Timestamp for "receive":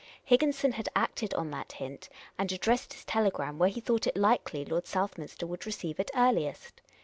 5.67-5.99